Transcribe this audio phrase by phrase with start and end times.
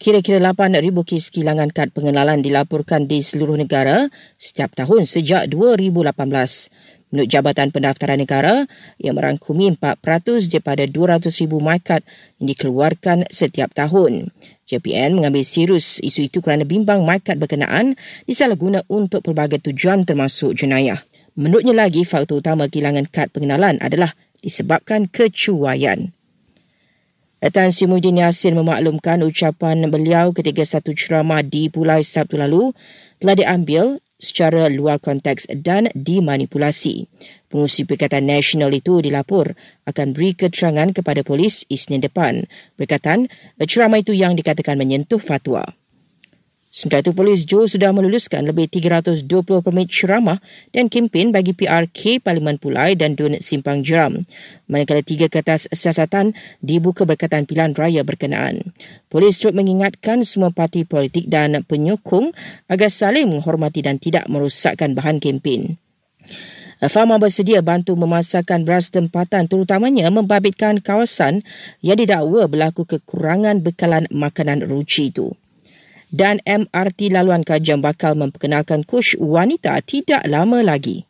[0.00, 4.08] Kira-kira 8,000 kes kilangan kad pengenalan dilaporkan di seluruh negara
[4.40, 6.16] setiap tahun sejak 2018.
[7.12, 8.64] Menurut Jabatan Pendaftaran Negara,
[8.96, 10.00] yang merangkumi 4%
[10.48, 12.00] daripada 200,000 markat
[12.40, 14.32] yang dikeluarkan setiap tahun.
[14.64, 17.92] JPN mengambil serius isu itu kerana bimbang markat berkenaan
[18.24, 21.04] disalahguna untuk pelbagai tujuan termasuk jenayah.
[21.36, 26.16] Menurutnya lagi, faktor utama kehilangan kad pengenalan adalah disebabkan kecuaian.
[27.40, 32.76] Tan Sri Muhyiddin Yassin memaklumkan ucapan beliau ketika satu ceramah di Pulai Sabtu lalu
[33.16, 37.08] telah diambil secara luar konteks dan dimanipulasi.
[37.48, 39.56] Pengurusi Perikatan Nasional itu dilapor
[39.88, 42.44] akan beri keterangan kepada polis Isnin depan
[42.76, 43.32] berkatan
[43.64, 45.79] ceramah itu yang dikatakan menyentuh fatwa.
[46.70, 49.26] Sementara itu, polis Johor sudah meluluskan lebih 320
[49.58, 50.38] permit ceramah
[50.70, 54.22] dan kempen bagi PRK Parlimen Pulai dan Dun Simpang Jeram.
[54.70, 56.30] Manakala tiga kertas siasatan
[56.62, 58.70] dibuka berkaitan pilihan raya berkenaan.
[59.10, 62.30] Polis turut mengingatkan semua parti politik dan penyokong
[62.70, 65.74] agar saling menghormati dan tidak merosakkan bahan kempen.
[66.86, 71.42] Fama bersedia bantu memasarkan beras tempatan terutamanya membabitkan kawasan
[71.82, 75.34] yang didakwa berlaku kekurangan bekalan makanan ruci itu
[76.14, 81.09] dan MRT laluan Kajang bakal memperkenalkan kush wanita tidak lama lagi.